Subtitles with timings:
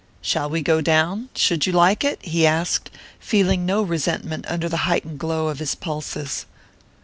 [0.19, 1.29] "Shall we go down?
[1.35, 5.75] Should you like it?" he asked, feeling no resentment under the heightened glow of his
[5.75, 6.47] pulses.